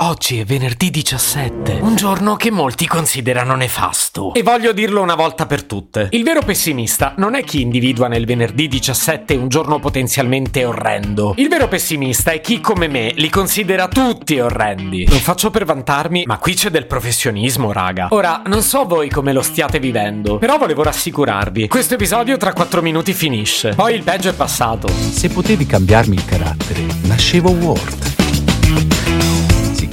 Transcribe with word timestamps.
Oggi 0.00 0.38
è 0.38 0.44
venerdì 0.44 0.90
17, 0.90 1.80
un 1.80 1.96
giorno 1.96 2.36
che 2.36 2.52
molti 2.52 2.86
considerano 2.86 3.56
nefasto. 3.56 4.32
E 4.32 4.44
voglio 4.44 4.70
dirlo 4.70 5.02
una 5.02 5.16
volta 5.16 5.44
per 5.46 5.64
tutte. 5.64 6.06
Il 6.12 6.22
vero 6.22 6.40
pessimista 6.40 7.14
non 7.16 7.34
è 7.34 7.42
chi 7.42 7.62
individua 7.62 8.06
nel 8.06 8.24
venerdì 8.24 8.68
17 8.68 9.34
un 9.34 9.48
giorno 9.48 9.80
potenzialmente 9.80 10.64
orrendo. 10.64 11.34
Il 11.36 11.48
vero 11.48 11.66
pessimista 11.66 12.30
è 12.30 12.40
chi 12.40 12.60
come 12.60 12.86
me 12.86 13.10
li 13.16 13.28
considera 13.28 13.88
tutti 13.88 14.38
orrendi. 14.38 15.04
Non 15.08 15.18
faccio 15.18 15.50
per 15.50 15.64
vantarmi, 15.64 16.22
ma 16.26 16.38
qui 16.38 16.54
c'è 16.54 16.70
del 16.70 16.86
professionismo, 16.86 17.72
raga. 17.72 18.06
Ora, 18.10 18.42
non 18.46 18.62
so 18.62 18.84
voi 18.84 19.08
come 19.08 19.32
lo 19.32 19.42
stiate 19.42 19.80
vivendo, 19.80 20.38
però 20.38 20.58
volevo 20.58 20.84
rassicurarvi. 20.84 21.66
Questo 21.66 21.94
episodio 21.94 22.36
tra 22.36 22.52
4 22.52 22.82
minuti 22.82 23.12
finisce. 23.12 23.74
Poi 23.74 23.96
il 23.96 24.04
peggio 24.04 24.28
è 24.28 24.34
passato. 24.34 24.86
Se 24.88 25.28
potevi 25.28 25.66
cambiarmi 25.66 26.14
il 26.14 26.24
carattere, 26.24 26.86
nascevo 27.02 27.50
Ward. 27.50 28.18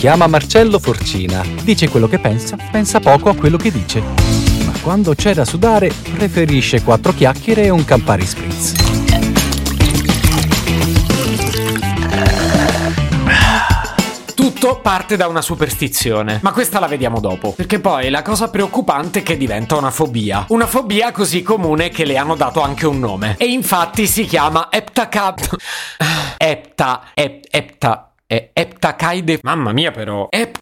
Chiama 0.06 0.28
Marcello 0.28 0.78
Forcina. 0.78 1.44
Dice 1.64 1.90
quello 1.90 2.08
che 2.08 2.20
pensa, 2.20 2.56
pensa 2.70 3.00
poco 3.00 3.30
a 3.30 3.36
quello 3.36 3.58
che 3.58 3.72
dice. 3.72 4.02
Ma 4.64 4.72
quando 4.84 5.16
c'è 5.16 5.34
da 5.34 5.46
sudare, 5.46 5.92
preferisce 6.14 6.84
quattro 6.84 7.12
chiacchiere 7.12 7.64
e 7.64 7.70
un 7.72 7.84
Campari 7.84 8.24
Spritz. 8.24 8.74
Tutto 14.36 14.80
parte 14.80 15.18
da 15.18 15.26
una 15.26 15.42
superstizione, 15.42 16.38
ma 16.44 16.52
questa 16.52 16.80
la 16.80 16.86
vediamo 16.86 17.20
dopo, 17.20 17.54
perché 17.54 17.80
poi 17.80 18.12
la 18.12 18.22
cosa 18.22 18.52
preoccupante 18.52 19.22
è 19.22 19.24
che 19.24 19.38
diventa 19.38 19.76
una 19.76 19.90
fobia. 19.90 20.46
Una 20.50 20.68
fobia 20.68 21.12
così 21.12 21.42
comune 21.42 21.90
che 21.90 22.06
le 22.06 22.18
hanno 22.18 22.36
dato 22.36 22.62
anche 22.62 22.86
un 22.86 23.00
nome. 23.00 23.38
E 23.40 23.46
infatti 23.46 24.06
si 24.06 24.26
chiama 24.26 24.68
Eptacap... 24.70 25.56
Epta... 26.38 27.10
Ep, 27.16 27.46
epta... 27.50 28.12
E 28.36 28.50
eptacaide. 28.52 29.40
Mamma 29.44 29.72
mia, 29.72 29.92
però. 29.92 30.28
Ep, 30.30 30.58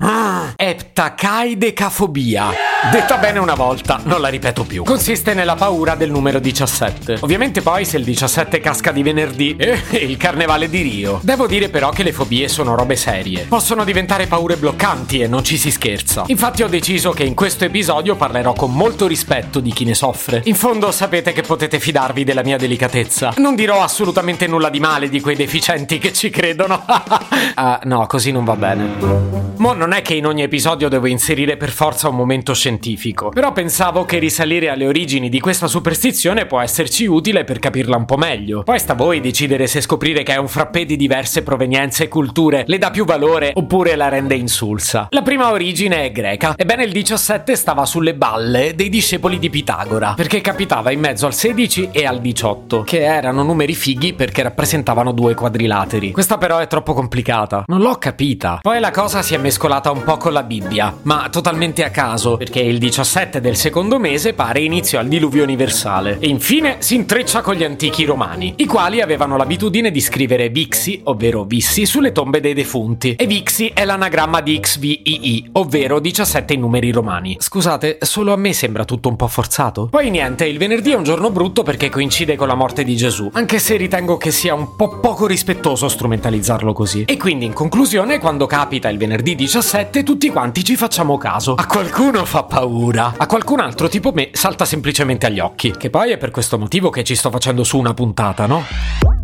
eptacaidecafobia. 0.55 2.51
Detta 2.91 3.17
bene 3.17 3.39
una 3.39 3.55
volta, 3.55 3.99
non 4.03 4.21
la 4.21 4.27
ripeto 4.27 4.63
più. 4.63 4.83
Consiste 4.83 5.33
nella 5.33 5.55
paura 5.55 5.95
del 5.95 6.11
numero 6.11 6.37
17. 6.37 7.17
Ovviamente, 7.21 7.61
poi, 7.61 7.83
se 7.83 7.97
il 7.97 8.03
17 8.03 8.59
casca 8.59 8.91
di 8.91 9.01
venerdì, 9.01 9.55
eh, 9.57 9.79
il 9.97 10.17
carnevale 10.17 10.69
di 10.69 10.81
Rio. 10.81 11.19
Devo 11.23 11.47
dire, 11.47 11.69
però, 11.69 11.89
che 11.89 12.03
le 12.03 12.11
fobie 12.11 12.47
sono 12.47 12.75
robe 12.75 12.95
serie. 12.95 13.45
Possono 13.45 13.83
diventare 13.83 14.27
paure 14.27 14.55
bloccanti 14.57 15.21
e 15.21 15.27
non 15.27 15.43
ci 15.43 15.57
si 15.57 15.71
scherza. 15.71 16.25
Infatti, 16.27 16.61
ho 16.61 16.67
deciso 16.67 17.09
che 17.09 17.23
in 17.23 17.33
questo 17.33 17.65
episodio 17.65 18.15
parlerò 18.15 18.53
con 18.53 18.71
molto 18.71 19.07
rispetto 19.07 19.61
di 19.61 19.71
chi 19.71 19.85
ne 19.85 19.95
soffre. 19.95 20.41
In 20.45 20.55
fondo, 20.55 20.91
sapete 20.91 21.33
che 21.33 21.41
potete 21.41 21.79
fidarvi 21.79 22.23
della 22.23 22.43
mia 22.43 22.57
delicatezza. 22.57 23.33
Non 23.37 23.55
dirò 23.55 23.81
assolutamente 23.81 24.45
nulla 24.45 24.69
di 24.69 24.79
male 24.79 25.09
di 25.09 25.21
quei 25.21 25.35
deficienti 25.35 25.97
che 25.97 26.13
ci 26.13 26.29
credono. 26.29 26.85
Ah, 27.65 27.79
no, 27.85 28.05
così 28.07 28.31
non 28.31 28.43
va 28.43 28.57
bene. 28.57 29.41
Mo 29.55 29.71
non 29.71 29.93
è 29.93 30.01
che 30.01 30.15
in 30.15 30.25
ogni 30.25 30.41
episodio 30.41 30.89
devo 30.89 31.07
inserire 31.07 31.55
per 31.55 31.69
forza 31.69 32.09
un 32.09 32.15
momento 32.15 32.53
scientifico, 32.53 33.29
però 33.29 33.53
pensavo 33.53 34.03
che 34.03 34.17
risalire 34.17 34.67
alle 34.67 34.85
origini 34.85 35.29
di 35.29 35.39
questa 35.39 35.67
superstizione 35.67 36.45
può 36.45 36.59
esserci 36.59 37.05
utile 37.05 37.45
per 37.45 37.59
capirla 37.59 37.95
un 37.95 38.03
po' 38.03 38.17
meglio. 38.17 38.63
Poi 38.63 38.77
sta 38.79 38.91
a 38.91 38.95
voi 38.97 39.21
decidere 39.21 39.67
se 39.67 39.79
scoprire 39.79 40.23
che 40.23 40.33
è 40.33 40.37
un 40.37 40.49
frappè 40.49 40.83
di 40.83 40.97
diverse 40.97 41.43
provenienze 41.43 42.03
e 42.03 42.07
culture 42.09 42.65
le 42.67 42.77
dà 42.77 42.91
più 42.91 43.05
valore 43.05 43.51
oppure 43.53 43.95
la 43.95 44.09
rende 44.09 44.35
insulsa. 44.35 45.07
La 45.11 45.21
prima 45.21 45.49
origine 45.49 46.03
è 46.03 46.11
greca. 46.11 46.55
Ebbene, 46.57 46.83
il 46.83 46.91
17 46.91 47.55
stava 47.55 47.85
sulle 47.85 48.15
balle 48.15 48.75
dei 48.75 48.89
discepoli 48.89 49.39
di 49.39 49.49
Pitagora, 49.49 50.15
perché 50.15 50.41
capitava 50.41 50.91
in 50.91 50.99
mezzo 50.99 51.27
al 51.27 51.33
16 51.33 51.91
e 51.93 52.05
al 52.05 52.19
18, 52.19 52.83
che 52.83 53.01
erano 53.03 53.43
numeri 53.43 53.73
fighi 53.73 54.13
perché 54.13 54.43
rappresentavano 54.43 55.13
due 55.13 55.33
quadrilateri. 55.33 56.11
Questa 56.11 56.37
però 56.37 56.57
è 56.57 56.67
troppo 56.67 56.93
complicata. 56.93 57.42
Non 57.67 57.81
l'ho 57.81 57.95
capita. 57.97 58.59
Poi 58.61 58.79
la 58.79 58.91
cosa 58.91 59.21
si 59.21 59.33
è 59.33 59.37
mescolata 59.37 59.91
un 59.91 60.03
po' 60.03 60.17
con 60.17 60.33
la 60.33 60.43
Bibbia, 60.43 60.95
ma 61.03 61.27
totalmente 61.29 61.83
a 61.83 61.89
caso, 61.89 62.37
perché 62.37 62.59
il 62.59 62.77
17 62.77 63.41
del 63.41 63.55
secondo 63.55 63.99
mese 63.99 64.33
pare 64.33 64.61
inizio 64.61 64.99
al 64.99 65.07
diluvio 65.07 65.43
universale. 65.43 66.17
E 66.19 66.27
infine 66.27 66.77
si 66.79 66.95
intreccia 66.95 67.41
con 67.41 67.55
gli 67.55 67.63
antichi 67.63 68.05
romani, 68.05 68.53
i 68.57 68.65
quali 68.65 69.01
avevano 69.01 69.37
l'abitudine 69.37 69.91
di 69.91 69.99
scrivere 69.99 70.49
Vixi, 70.49 71.01
ovvero 71.05 71.43
Vissi, 71.43 71.85
sulle 71.85 72.11
tombe 72.11 72.39
dei 72.39 72.53
defunti. 72.53 73.15
E 73.15 73.25
Vixi 73.27 73.71
è 73.73 73.85
l'anagramma 73.85 74.41
di 74.41 74.59
XVII, 74.59 75.49
ovvero 75.53 75.99
17 75.99 76.55
numeri 76.55 76.91
romani. 76.91 77.37
Scusate, 77.39 77.97
solo 78.01 78.33
a 78.33 78.37
me 78.37 78.53
sembra 78.53 78.85
tutto 78.85 79.09
un 79.09 79.15
po' 79.15 79.27
forzato? 79.27 79.87
Poi 79.87 80.09
niente, 80.09 80.45
il 80.45 80.57
venerdì 80.57 80.91
è 80.91 80.95
un 80.95 81.03
giorno 81.03 81.29
brutto 81.29 81.63
perché 81.63 81.89
coincide 81.89 82.35
con 82.35 82.47
la 82.47 82.55
morte 82.55 82.83
di 82.83 82.95
Gesù, 82.95 83.29
anche 83.33 83.59
se 83.59 83.75
ritengo 83.75 84.17
che 84.17 84.31
sia 84.31 84.53
un 84.53 84.75
po' 84.75 84.99
poco 84.99 85.27
rispettoso 85.27 85.87
strumentalizzarlo 85.87 86.73
così. 86.73 87.03
E 87.03 87.17
quindi 87.17 87.32
in 87.41 87.53
conclusione, 87.53 88.19
quando 88.19 88.45
capita 88.45 88.89
il 88.89 88.97
venerdì 88.97 89.33
17, 89.33 90.03
tutti 90.03 90.29
quanti 90.29 90.63
ci 90.63 90.75
facciamo 90.75 91.17
caso. 91.17 91.55
A 91.55 91.65
qualcuno 91.65 92.23
fa 92.25 92.43
paura, 92.43 93.15
a 93.17 93.25
qualcun 93.25 93.59
altro 93.59 93.87
tipo 93.89 94.11
me 94.11 94.29
salta 94.33 94.65
semplicemente 94.65 95.25
agli 95.25 95.39
occhi. 95.39 95.71
Che 95.75 95.89
poi 95.89 96.11
è 96.11 96.17
per 96.17 96.29
questo 96.29 96.59
motivo 96.59 96.89
che 96.91 97.03
ci 97.03 97.15
sto 97.15 97.31
facendo 97.31 97.63
su 97.63 97.79
una 97.79 97.95
puntata, 97.95 98.45
no? 98.45 99.22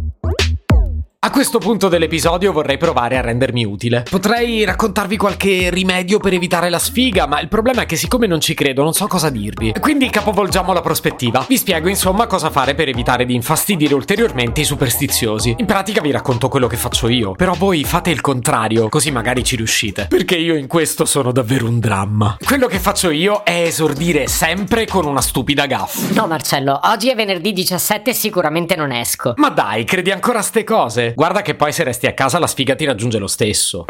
A 1.22 1.32
questo 1.32 1.58
punto 1.58 1.90
dell'episodio 1.90 2.54
vorrei 2.54 2.78
provare 2.78 3.18
a 3.18 3.22
rendermi 3.22 3.66
utile. 3.66 4.06
Potrei 4.10 4.64
raccontarvi 4.64 5.18
qualche 5.18 5.70
rimedio 5.70 6.18
per 6.18 6.32
evitare 6.32 6.70
la 6.70 6.80
sfiga, 6.80 7.28
ma 7.28 7.42
il 7.42 7.50
problema 7.50 7.82
è 7.82 7.86
che 7.86 7.98
siccome 7.98 8.26
non 8.26 8.40
ci 8.40 8.54
credo 8.54 8.84
non 8.84 8.94
so 8.94 9.06
cosa 9.08 9.30
dirvi. 9.30 9.74
Quindi 9.82 10.10
capovolgiamo 10.10 10.72
la 10.72 10.80
prospettiva. 10.80 11.44
Vi 11.46 11.58
spiego 11.58 11.90
insomma 11.90 12.26
cosa 12.26 12.50
fare 12.50 12.74
per 12.74 12.88
evitare 12.88 13.26
di 13.26 13.36
infastidire 13.36 13.96
ulteriormente 13.96 14.62
i 14.62 14.64
superstiziosi. 14.64 15.56
In 15.58 15.66
pratica 15.66 16.00
vi 16.00 16.12
racconto 16.12 16.48
quello 16.48 16.68
che 16.68 16.78
faccio 16.78 17.10
io, 17.10 17.34
però 17.34 17.54
voi 17.54 17.84
fate 17.84 18.12
il 18.12 18.22
contrario, 18.22 18.88
così 18.88 19.12
magari 19.12 19.44
ci 19.44 19.58
riuscite. 19.58 20.06
Perché 20.08 20.38
io 20.38 20.56
in 20.56 20.68
questo 20.68 21.04
sono 21.04 21.34
davvero 21.34 21.68
un 21.68 21.80
dramma. 21.80 22.38
Quello 22.42 22.68
che 22.68 22.80
faccio 22.80 23.10
io 23.10 23.44
è 23.44 23.64
esordire 23.64 24.28
sempre 24.28 24.88
con 24.88 25.06
una 25.06 25.20
stupida 25.20 25.66
gaffa. 25.66 26.14
No, 26.14 26.28
Marcello, 26.28 26.80
oggi 26.86 27.10
è 27.10 27.16
venerdì 27.16 27.52
17 27.52 28.12
e 28.12 28.14
sicuramente 28.14 28.78
non 28.78 28.94
esco. 28.94 29.34
Ma 29.36 29.50
dai, 29.50 29.84
credi 29.84 30.12
ancora 30.12 30.40
a 30.40 30.44
ste 30.44 30.64
cose? 30.64 31.08
Guarda 31.16 31.42
che 31.42 31.56
poi 31.56 31.72
se 31.72 31.84
resti 31.84 32.08
a 32.08 32.14
casa 32.14 32.40
la 32.40 32.48
sfiga 32.48 32.76
ti 32.76 32.86
raggiunge 32.86 33.18
lo 33.18 33.28
stesso. 33.28 33.86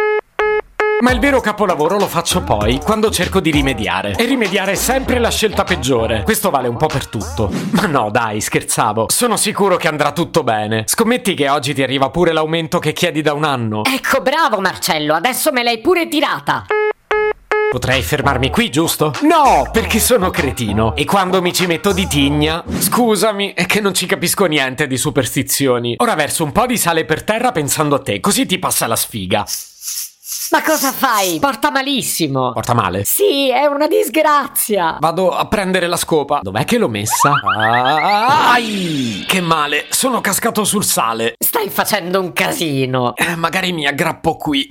Ma 1.01 1.11
il 1.11 1.19
vero 1.19 1.39
capolavoro 1.39 1.97
lo 1.97 2.07
faccio 2.07 2.41
poi, 2.43 2.81
quando 2.83 3.09
cerco 3.09 3.39
di 3.39 3.51
rimediare. 3.51 4.15
E 4.17 4.25
rimediare 4.25 4.73
è 4.73 4.75
sempre 4.75 5.17
la 5.17 5.29
scelta 5.29 5.63
peggiore. 5.63 6.23
Questo 6.23 6.49
vale 6.49 6.67
un 6.67 6.75
po' 6.75 6.87
per 6.87 7.07
tutto. 7.07 7.49
Ma 7.71 7.85
no, 7.85 8.09
dai, 8.11 8.41
scherzavo. 8.41 9.05
Sono 9.07 9.37
sicuro 9.37 9.77
che 9.77 9.87
andrà 9.87 10.11
tutto 10.11 10.43
bene. 10.43 10.83
Scommetti 10.87 11.35
che 11.35 11.47
oggi 11.47 11.73
ti 11.73 11.83
arriva 11.83 12.09
pure 12.09 12.33
l'aumento 12.33 12.79
che 12.79 12.91
chiedi 12.91 13.21
da 13.21 13.31
un 13.31 13.45
anno. 13.45 13.83
Ecco, 13.85 14.21
bravo 14.21 14.59
Marcello, 14.59 15.13
adesso 15.13 15.53
me 15.53 15.63
l'hai 15.63 15.79
pure 15.79 16.09
tirata. 16.09 16.65
Potrei 17.71 18.01
fermarmi 18.01 18.49
qui, 18.49 18.71
giusto? 18.71 19.13
No, 19.21 19.69
perché 19.71 19.99
sono 19.99 20.31
cretino. 20.31 20.95
E 20.95 21.05
quando 21.05 21.39
mi 21.39 21.53
ci 21.53 21.67
metto 21.67 21.91
di 21.91 22.07
tigna, 22.07 22.63
scusami, 22.67 23.53
è 23.53 23.67
che 23.67 23.79
non 23.79 23.93
ci 23.93 24.07
capisco 24.07 24.45
niente 24.45 24.87
di 24.87 24.97
superstizioni. 24.97 25.93
Ora 25.97 26.15
verso 26.15 26.43
un 26.43 26.51
po' 26.51 26.65
di 26.65 26.77
sale 26.77 27.05
per 27.05 27.23
terra 27.23 27.51
pensando 27.51 27.93
a 27.93 27.99
te, 27.99 28.19
così 28.21 28.47
ti 28.47 28.57
passa 28.57 28.87
la 28.87 28.95
sfiga. 28.95 29.45
Ma 30.49 30.63
cosa 30.63 30.91
fai? 30.91 31.37
Porta 31.39 31.69
malissimo. 31.69 32.53
Porta 32.53 32.73
male? 32.73 33.03
Sì, 33.05 33.51
è 33.51 33.65
una 33.65 33.85
disgrazia. 33.85 34.97
Vado 34.99 35.29
a 35.29 35.45
prendere 35.45 35.85
la 35.85 35.97
scopa. 35.97 36.39
Dov'è 36.41 36.65
che 36.65 36.79
l'ho 36.79 36.89
messa? 36.89 37.33
Ah, 37.55 38.53
ai! 38.53 39.25
Che 39.27 39.41
male, 39.41 39.85
sono 39.89 40.21
cascato 40.21 40.63
sul 40.63 40.83
sale. 40.83 41.35
Stai 41.37 41.69
facendo 41.69 42.19
un 42.19 42.33
casino. 42.33 43.15
Eh, 43.15 43.35
magari 43.35 43.71
mi 43.73 43.85
aggrappo 43.85 44.37
qui. 44.37 44.67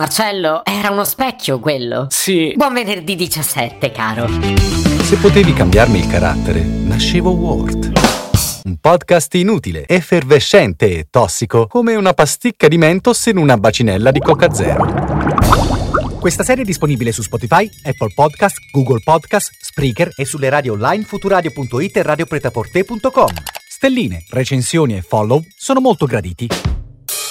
Marcello, 0.00 0.64
era 0.64 0.88
uno 0.88 1.04
specchio 1.04 1.58
quello. 1.58 2.06
Sì. 2.08 2.54
Buon 2.56 2.72
venerdì 2.72 3.16
17, 3.16 3.92
caro. 3.92 4.26
Se 5.02 5.16
potevi 5.16 5.52
cambiarmi 5.52 5.98
il 5.98 6.06
carattere, 6.06 6.62
nascevo 6.62 7.32
Ward. 7.32 7.92
Un 8.64 8.76
podcast 8.80 9.34
inutile, 9.34 9.86
effervescente 9.86 10.86
e 10.86 11.06
tossico, 11.10 11.66
come 11.66 11.96
una 11.96 12.14
pasticca 12.14 12.66
di 12.66 12.78
mentos 12.78 13.26
in 13.26 13.36
una 13.36 13.58
bacinella 13.58 14.10
di 14.10 14.20
Coca 14.20 14.50
Zero. 14.54 14.86
Questa 16.18 16.44
serie 16.44 16.62
è 16.62 16.66
disponibile 16.66 17.12
su 17.12 17.20
Spotify, 17.20 17.68
Apple 17.82 18.14
Podcast, 18.14 18.56
Google 18.72 19.00
Podcast, 19.04 19.50
Spreaker 19.60 20.12
e 20.16 20.24
sulle 20.24 20.48
radio 20.48 20.72
online 20.72 21.04
futuradio.it 21.04 21.96
e 21.98 22.02
radiopretaporte.com. 22.02 23.28
Stelline, 23.68 24.24
recensioni 24.30 24.96
e 24.96 25.02
follow 25.02 25.44
sono 25.58 25.80
molto 25.80 26.06
graditi. 26.06 26.48